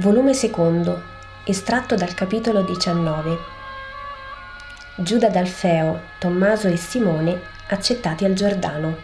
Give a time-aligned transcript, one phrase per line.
[0.00, 1.02] Volume secondo,
[1.44, 3.36] estratto dal capitolo 19.
[4.96, 7.38] Giuda d'Alfeo, Tommaso e Simone
[7.68, 8.96] accettati al Giordano.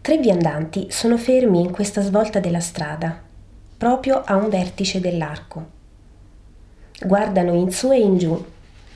[0.00, 3.20] Tre viandanti sono fermi in questa svolta della strada,
[3.76, 5.80] proprio a un vertice dell'arco
[7.04, 8.44] guardano in su e in giù,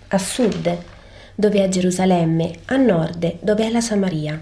[0.09, 0.79] a sud,
[1.35, 4.41] dove è Gerusalemme, a nord, dove è la Samaria.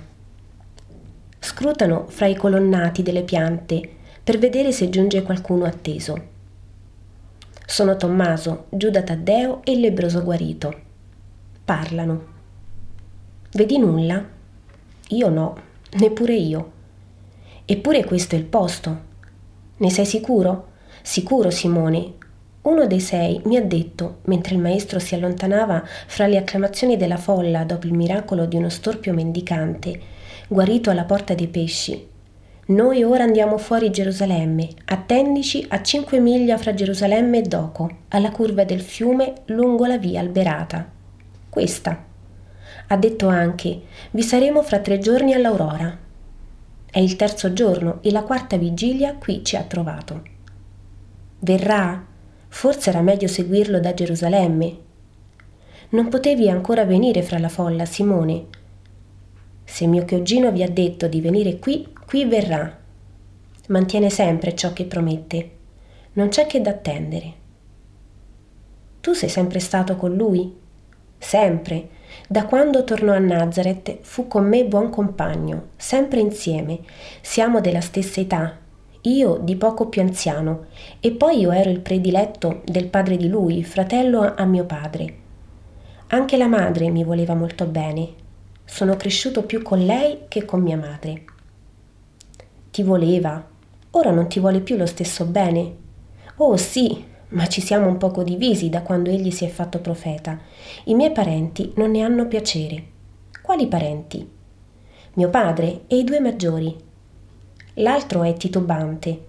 [1.39, 3.89] Scrutano fra i colonnati delle piante
[4.23, 6.33] per vedere se giunge qualcuno atteso.
[7.67, 10.81] Sono Tommaso, Giuda Taddeo e il lebroso guarito.
[11.65, 12.33] Parlano.
[13.53, 14.23] Vedi nulla?
[15.09, 15.57] Io no,
[15.93, 16.73] neppure io.
[17.65, 19.13] Eppure questo è il posto.
[19.79, 20.73] Ne sei sicuro?
[21.01, 22.15] Sicuro, Simone,
[22.65, 27.17] uno dei sei mi ha detto, mentre il maestro si allontanava fra le acclamazioni della
[27.17, 30.01] folla dopo il miracolo di uno storpio mendicante,
[30.49, 32.13] guarito alla porta dei pesci,
[32.67, 38.65] noi ora andiamo fuori Gerusalemme, attendici a cinque miglia fra Gerusalemme e Doco, alla curva
[38.65, 40.91] del fiume lungo la via alberata.
[41.51, 42.05] Questa.
[42.87, 45.95] Ha detto anche, vi saremo fra tre giorni all'aurora.
[46.91, 50.23] È il terzo giorno e la quarta vigilia qui ci ha trovato.
[51.41, 52.13] Verrà?
[52.55, 54.77] Forse era meglio seguirlo da Gerusalemme.
[55.91, 58.47] Non potevi ancora venire fra la folla, Simone.
[59.65, 62.79] Se mio cugino vi ha detto di venire qui, qui verrà.
[63.69, 65.51] Mantiene sempre ciò che promette.
[66.13, 67.33] Non c'è che da attendere.
[69.01, 70.57] Tu sei sempre stato con lui?
[71.19, 71.89] Sempre.
[72.29, 76.79] Da quando tornò a Nazareth fu con me buon compagno, sempre insieme.
[77.21, 78.59] Siamo della stessa età,
[79.07, 80.67] io di poco più anziano,
[81.01, 85.15] e poi io ero il prediletto del padre di lui, fratello a mio padre.
[86.09, 88.09] Anche la madre mi voleva molto bene.
[88.65, 91.25] Sono cresciuto più con lei che con mia madre.
[92.71, 93.47] Ti voleva,
[93.91, 95.77] ora non ti vuole più lo stesso bene.
[96.37, 100.39] Oh sì, ma ci siamo un poco divisi da quando egli si è fatto profeta.
[100.85, 102.83] I miei parenti non ne hanno piacere.
[103.43, 104.27] Quali parenti?
[105.15, 106.75] Mio padre e i due maggiori,
[107.75, 109.25] l'altro è titubante.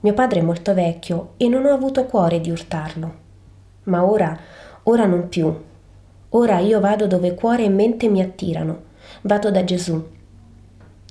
[0.00, 3.14] Mio padre è molto vecchio e non ho avuto cuore di urtarlo.
[3.84, 4.38] Ma ora,
[4.84, 5.54] ora non più.
[6.30, 8.82] Ora io vado dove cuore e mente mi attirano.
[9.22, 10.04] Vado da Gesù.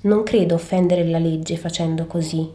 [0.04, 2.50] Non credo offendere la legge facendo così.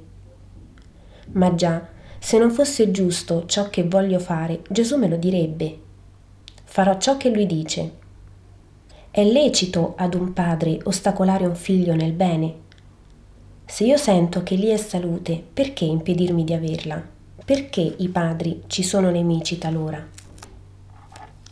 [1.32, 1.86] Ma già,
[2.19, 5.78] se non fosse giusto ciò che voglio fare, Gesù me lo direbbe.
[6.64, 7.98] Farò ciò che lui dice.
[9.10, 12.69] È lecito ad un padre ostacolare un figlio nel bene?
[13.70, 17.00] Se io sento che lì è salute, perché impedirmi di averla?
[17.44, 20.04] Perché i padri ci sono nemici talora?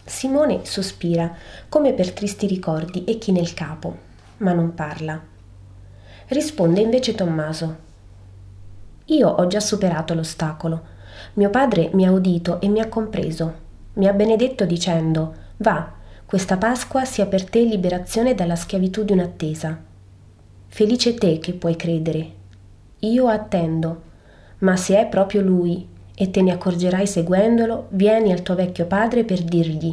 [0.05, 1.33] Simone sospira,
[1.69, 3.97] come per tristi ricordi, e china il capo,
[4.39, 5.23] ma non parla.
[6.27, 7.77] Risponde invece Tommaso.
[9.05, 10.83] Io ho già superato l'ostacolo.
[11.35, 13.55] Mio padre mi ha udito e mi ha compreso.
[13.93, 15.93] Mi ha benedetto dicendo, va,
[16.27, 19.87] questa Pasqua sia per te liberazione dalla schiavitù di un'attesa
[20.79, 22.31] Felice te che puoi credere.
[23.01, 24.03] Io attendo,
[24.59, 25.85] ma se è proprio lui
[26.15, 29.93] e te ne accorgerai seguendolo, vieni al tuo vecchio padre per dirgli,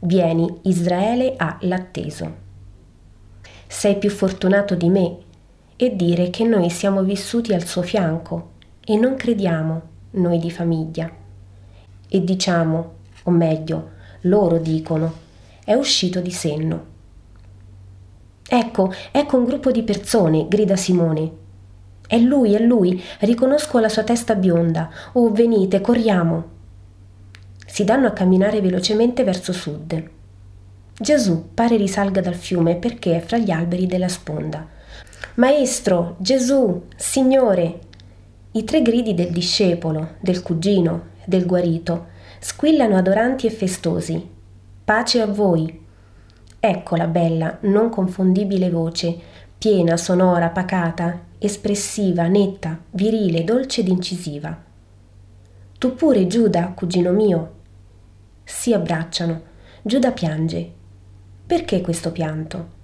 [0.00, 2.34] vieni, Israele ha l'atteso.
[3.66, 5.16] Sei più fortunato di me
[5.76, 8.50] e dire che noi siamo vissuti al suo fianco
[8.84, 11.10] e non crediamo, noi di famiglia.
[12.06, 13.88] E diciamo, o meglio,
[14.20, 15.14] loro dicono,
[15.64, 16.96] è uscito di senno.
[18.50, 21.30] Ecco, ecco un gruppo di persone, grida Simone.
[22.06, 24.88] È lui, è lui, riconosco la sua testa bionda.
[25.12, 26.56] Oh, venite, corriamo.
[27.66, 30.10] Si danno a camminare velocemente verso sud.
[30.98, 34.66] Gesù pare risalga dal fiume perché è fra gli alberi della sponda.
[35.34, 37.80] Maestro, Gesù, Signore!
[38.52, 42.06] I tre gridi del discepolo, del cugino, del guarito
[42.40, 44.26] squillano adoranti e festosi.
[44.82, 45.86] Pace a voi!
[46.60, 49.16] Ecco la bella, non confondibile voce,
[49.56, 54.66] piena, sonora, pacata, espressiva, netta, virile, dolce ed incisiva.
[55.78, 57.52] Tu pure, Giuda, cugino mio.
[58.42, 59.42] Si abbracciano.
[59.82, 60.72] Giuda piange.
[61.46, 62.76] Perché questo pianto?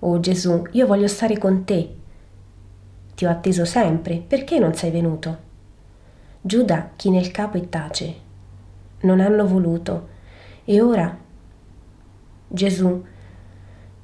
[0.00, 1.94] Oh Gesù, io voglio stare con te.
[3.14, 5.38] Ti ho atteso sempre, perché non sei venuto?
[6.40, 8.14] Giuda china il capo e tace.
[9.02, 10.08] Non hanno voluto.
[10.64, 11.16] E ora?
[12.48, 13.04] Gesù,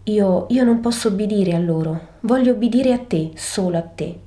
[0.09, 4.19] io, io non posso obbedire a loro, voglio obbedire a te, solo a te.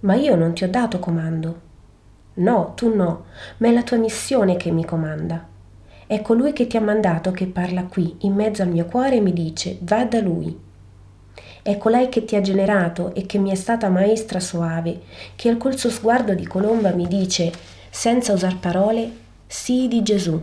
[0.00, 1.60] Ma io non ti ho dato comando.
[2.34, 3.26] No, tu no,
[3.58, 5.46] ma è la tua missione che mi comanda.
[6.06, 9.20] È colui che ti ha mandato che parla qui, in mezzo al mio cuore, e
[9.20, 10.58] mi dice, va da lui.
[11.62, 15.02] È colei che ti ha generato e che mi è stata maestra soave,
[15.36, 17.52] che col suo sguardo di colomba mi dice,
[17.88, 19.10] senza usar parole,
[19.46, 20.42] sì di Gesù.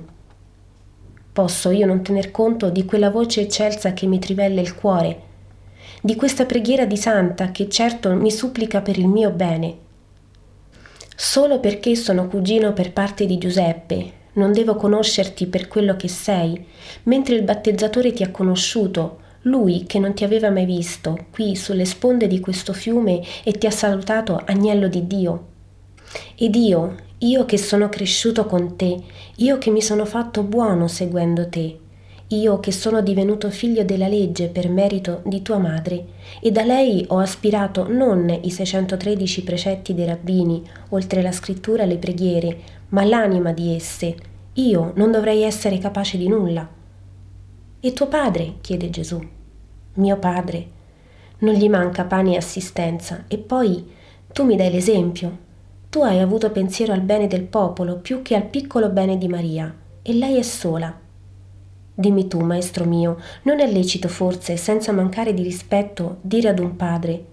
[1.32, 5.22] Posso io non tener conto di quella voce eccelsa che mi trivella il cuore,
[6.02, 9.78] di questa preghiera di santa che certo mi supplica per il mio bene.
[11.16, 16.66] Solo perché sono cugino per parte di Giuseppe, non devo conoscerti per quello che sei,
[17.04, 21.86] mentre il battezzatore ti ha conosciuto, lui che non ti aveva mai visto, qui sulle
[21.86, 25.48] sponde di questo fiume e ti ha salutato agnello di Dio.
[26.36, 28.98] Ed io, io che sono cresciuto con te,
[29.36, 31.78] io che mi sono fatto buono seguendo te,
[32.28, 36.06] io che sono divenuto figlio della legge per merito di tua madre,
[36.40, 41.88] e da lei ho aspirato non i 613 precetti dei rabbini, oltre la scrittura e
[41.88, 42.58] le preghiere,
[42.90, 44.16] ma l'anima di esse.
[44.54, 46.68] Io non dovrei essere capace di nulla.
[47.82, 48.56] E tuo padre?
[48.62, 49.20] chiede Gesù.
[49.96, 50.68] Mio padre.
[51.40, 53.86] Non gli manca pane e assistenza, e poi
[54.32, 55.48] tu mi dai l'esempio.
[55.90, 59.74] Tu hai avuto pensiero al bene del popolo più che al piccolo bene di Maria,
[60.02, 61.08] e lei è sola
[62.00, 66.78] Dimmi tu, maestro mio, non è lecito forse, senza mancare di rispetto, dire ad un
[66.78, 67.26] padre,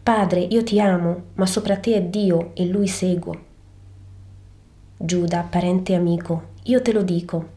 [0.00, 3.38] Padre, io ti amo, ma sopra te è Dio e lui seguo.
[4.96, 7.48] Giuda, parente amico, io te lo dico,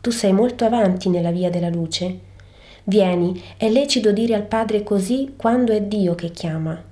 [0.00, 2.20] tu sei molto avanti nella via della luce.
[2.84, 6.82] Vieni, è lecito dire al Padre così quando è Dio che chiama.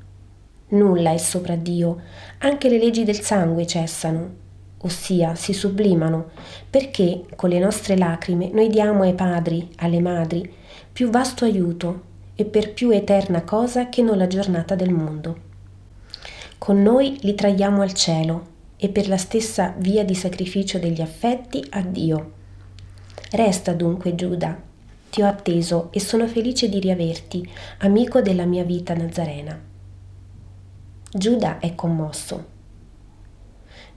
[0.70, 2.00] Nulla è sopra Dio,
[2.38, 4.34] anche le leggi del sangue cessano,
[4.78, 6.30] ossia si sublimano,
[6.68, 10.48] perché con le nostre lacrime noi diamo ai padri, alle madri,
[10.92, 12.02] più vasto aiuto
[12.36, 15.48] e per più eterna cosa che non la giornata del mondo.
[16.56, 18.46] Con noi li traiamo al cielo
[18.76, 22.32] e per la stessa via di sacrificio degli affetti a Dio.
[23.32, 24.56] Resta dunque Giuda,
[25.10, 29.69] ti ho atteso e sono felice di riaverti, amico della mia vita nazarena.
[31.12, 32.58] Giuda è commosso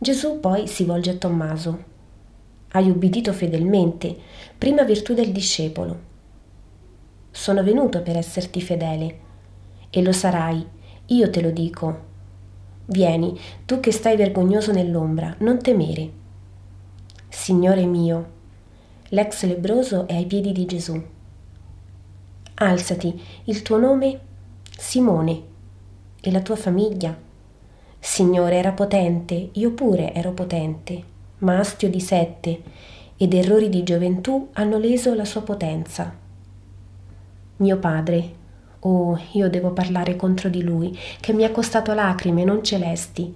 [0.04, 1.84] Gesù poi si volge a Tommaso.
[2.72, 4.14] Hai ubbidito fedelmente,
[4.58, 5.98] prima virtù del discepolo.
[7.32, 9.20] Sono venuto per esserti fedele,
[9.90, 10.68] e lo sarai,
[11.06, 12.02] io te lo dico.
[12.88, 16.12] Vieni, tu che stai vergognoso nell'ombra, non temere.
[17.30, 18.32] Signore mio,
[19.10, 21.02] l'ex lebroso è ai piedi di Gesù.
[22.56, 24.20] Alzati, il tuo nome?
[24.78, 25.52] Simone.
[26.26, 27.14] E la tua famiglia?
[28.00, 31.04] Signore era potente, io pure ero potente,
[31.40, 32.62] ma astio di sette
[33.18, 36.16] ed errori di gioventù hanno leso la sua potenza.
[37.58, 38.36] Mio padre,
[38.80, 43.36] oh, io devo parlare contro di lui, che mi ha costato lacrime non celesti.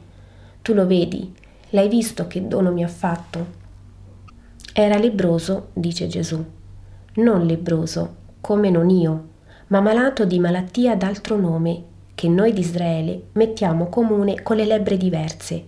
[0.62, 1.36] Tu lo vedi,
[1.72, 3.48] l'hai visto che dono mi ha fatto?
[4.72, 6.42] Era lebroso, dice Gesù,
[7.16, 9.28] non lebroso, come non io,
[9.68, 14.98] ma malato di malattia d'altro nome che noi di Israele mettiamo comune con le lebbre
[14.98, 15.64] diverse.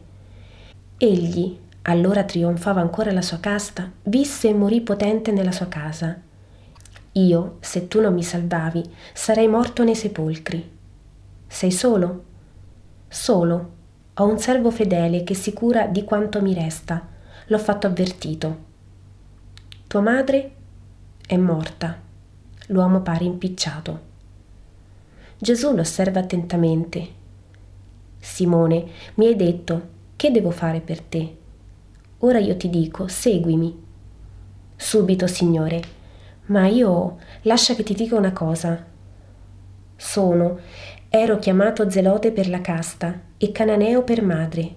[0.97, 6.19] Egli, allora trionfava ancora la sua casta, visse e morì potente nella sua casa.
[7.11, 10.67] Io, se tu non mi salvavi, sarei morto nei sepolcri.
[11.45, 12.23] Sei solo?
[13.07, 13.71] Solo.
[14.15, 17.09] Ho un servo fedele che si cura di quanto mi resta.
[17.45, 18.57] L'ho fatto avvertito.
[19.85, 20.51] Tua madre
[21.27, 21.95] è morta.
[22.69, 24.07] L'uomo pare impicciato.
[25.41, 27.07] Gesù lo osserva attentamente.
[28.19, 31.37] Simone, mi hai detto, che devo fare per te?
[32.19, 33.73] Ora io ti dico, seguimi.
[34.75, 35.81] Subito, Signore,
[36.47, 38.85] ma io lascia che ti dica una cosa.
[39.95, 40.59] Sono,
[41.07, 44.75] ero chiamato zelote per la casta e cananeo per madre.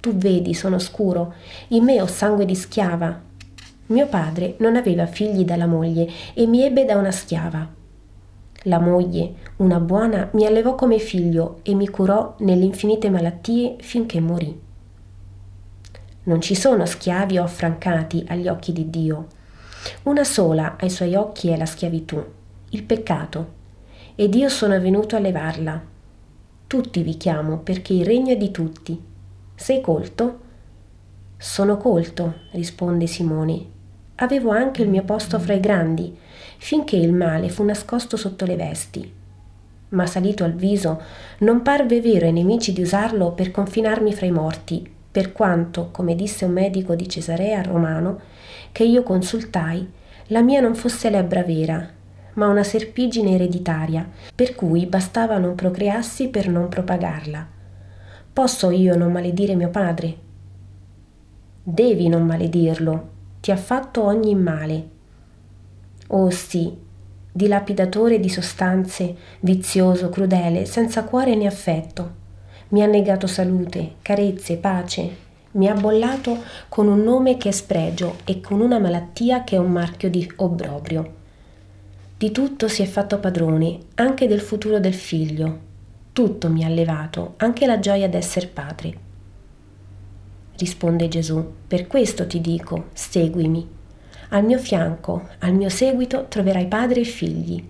[0.00, 1.34] Tu vedi, sono scuro,
[1.68, 3.22] in me ho sangue di schiava.
[3.86, 7.78] Mio padre non aveva figli dalla moglie e mi ebbe da una schiava.
[8.64, 14.20] La moglie, una buona, mi allevò come figlio e mi curò nelle infinite malattie finché
[14.20, 14.60] morì.
[16.24, 19.28] Non ci sono schiavi o affrancati agli occhi di Dio.
[20.02, 22.22] Una sola ai suoi occhi è la schiavitù,
[22.68, 23.52] il peccato,
[24.14, 25.82] ed io sono venuto a levarla.
[26.66, 29.02] Tutti vi chiamo perché il regno è di tutti.
[29.54, 30.38] Sei colto?
[31.38, 33.64] Sono colto, risponde Simone.
[34.16, 36.14] Avevo anche il mio posto fra i grandi,
[36.62, 39.10] finché il male fu nascosto sotto le vesti.
[39.88, 41.00] Ma salito al viso,
[41.38, 46.14] non parve vero ai nemici di usarlo per confinarmi fra i morti, per quanto, come
[46.14, 48.20] disse un medico di Cesarea romano,
[48.72, 49.90] che io consultai,
[50.26, 51.88] la mia non fosse lebbra vera,
[52.34, 57.48] ma una serpigine ereditaria, per cui bastava non procreassi per non propagarla.
[58.32, 60.14] Posso io non maledire mio padre?
[61.62, 63.08] Devi non maledirlo,
[63.40, 64.98] ti ha fatto ogni male.
[66.12, 66.76] Oh sì,
[67.30, 72.18] dilapidatore di sostanze, vizioso, crudele, senza cuore né affetto.
[72.68, 76.38] Mi ha negato salute, carezze, pace, mi ha bollato
[76.68, 80.28] con un nome che è spregio e con una malattia che è un marchio di
[80.36, 81.14] obbrobrio.
[82.16, 85.58] Di tutto si è fatto padrone, anche del futuro del figlio.
[86.12, 88.94] Tutto mi ha levato, anche la gioia d'essere padre.
[90.56, 93.78] Risponde Gesù, per questo ti dico, seguimi.
[94.30, 97.64] Al mio fianco, al mio seguito troverai padre e figli.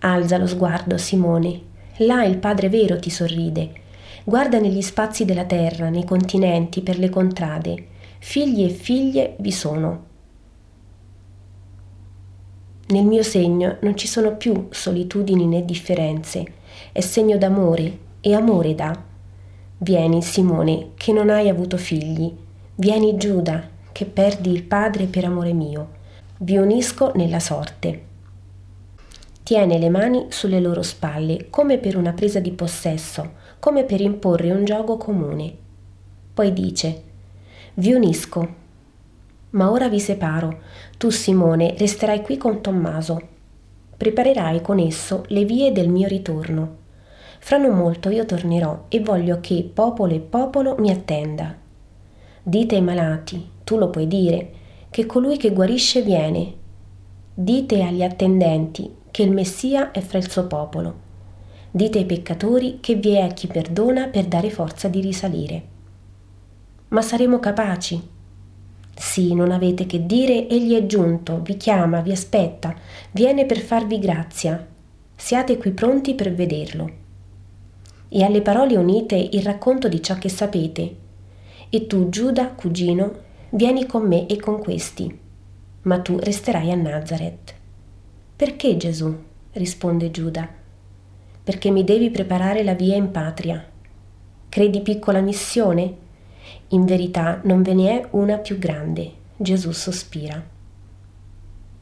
[0.00, 1.60] Alza lo sguardo, Simone.
[1.98, 3.84] Là il Padre vero ti sorride
[4.28, 7.86] Guarda negli spazi della terra, nei continenti, per le contrade.
[8.18, 10.04] Figli e figlie vi sono.
[12.88, 16.44] Nel mio segno non ci sono più solitudini né differenze,
[16.90, 19.00] è segno d'amore e amore dà.
[19.78, 22.34] Vieni, Simone, che non hai avuto figli.
[22.74, 25.88] Vieni, Giuda, che perdi il padre per amore mio.
[26.40, 28.04] Vi unisco nella sorte.
[29.42, 34.50] Tiene le mani sulle loro spalle, come per una presa di possesso, come per imporre
[34.50, 35.50] un gioco comune.
[36.34, 37.02] Poi dice,
[37.76, 38.54] vi unisco,
[39.52, 40.58] ma ora vi separo.
[40.98, 43.18] Tu, Simone, resterai qui con Tommaso.
[43.96, 46.76] Preparerai con esso le vie del mio ritorno.
[47.38, 51.56] Fra non molto io tornerò e voglio che popolo e popolo mi attenda.
[52.42, 54.52] Dite ai malati, tu lo puoi dire,
[54.90, 56.54] che colui che guarisce viene.
[57.34, 60.94] Dite agli attendenti che il Messia è fra il suo popolo.
[61.72, 65.62] Dite ai peccatori che vi è chi perdona per dare forza di risalire.
[66.90, 68.00] Ma saremo capaci?
[68.94, 72.72] Sì, non avete che dire, egli è giunto, vi chiama, vi aspetta,
[73.10, 74.64] viene per farvi grazia.
[75.16, 76.90] Siate qui pronti per vederlo.
[78.10, 80.96] E alle parole unite il racconto di ciò che sapete.
[81.68, 85.18] E tu, Giuda, cugino, vieni con me e con questi.
[85.82, 87.54] Ma tu resterai a Nazareth.
[88.36, 89.14] Perché Gesù?
[89.52, 90.64] risponde Giuda
[91.46, 93.64] perché mi devi preparare la via in patria.
[94.48, 95.96] Credi piccola missione?
[96.70, 99.12] In verità non ve ne è una più grande.
[99.36, 100.44] Gesù sospira.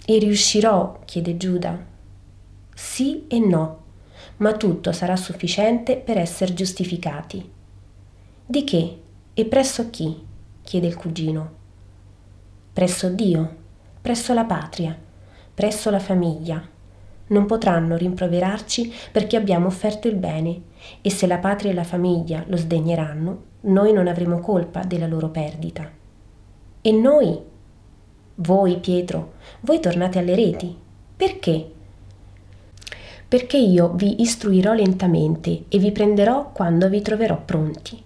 [0.04, 1.00] E riuscirò?
[1.06, 1.82] chiede Giuda.
[2.74, 3.84] Sì e no,
[4.36, 7.50] ma tutto sarà sufficiente per essere giustificati.
[8.44, 8.98] Di che?
[9.32, 10.14] E presso chi?
[10.64, 11.62] Chiede il cugino.
[12.72, 13.56] Presso Dio,
[14.00, 14.98] presso la patria,
[15.54, 16.66] presso la famiglia,
[17.26, 20.62] non potranno rimproverarci perché abbiamo offerto il bene
[21.00, 25.28] e se la patria e la famiglia lo sdegneranno, noi non avremo colpa della loro
[25.28, 25.90] perdita.
[26.82, 27.40] E noi?
[28.36, 30.76] Voi, Pietro, voi tornate alle reti.
[31.16, 31.70] Perché?
[33.26, 38.02] Perché io vi istruirò lentamente e vi prenderò quando vi troverò pronti.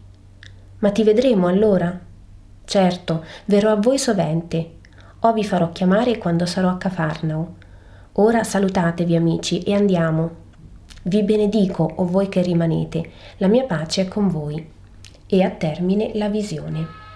[0.79, 2.07] Ma ti vedremo allora?
[2.69, 4.73] Certo, verrò a voi sovente,
[5.21, 7.55] o vi farò chiamare quando sarò a Cafarnao
[8.21, 10.31] Ora salutatevi amici e andiamo.
[11.05, 14.71] Vi benedico, o voi che rimanete, la mia pace è con voi.
[15.27, 17.08] E a termine la visione.